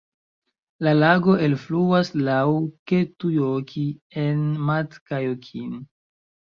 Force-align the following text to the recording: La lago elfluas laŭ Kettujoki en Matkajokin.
La 0.87 0.93
lago 0.95 1.35
elfluas 1.49 2.11
laŭ 2.29 2.41
Kettujoki 2.95 3.87
en 4.27 4.45
Matkajokin. 4.73 5.83